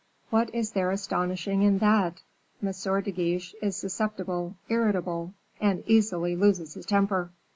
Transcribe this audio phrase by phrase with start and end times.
[0.31, 2.23] "What is there astonishing in that?
[2.59, 2.71] M.
[3.03, 7.29] de Guiche is susceptible, irritable, and easily loses his temper."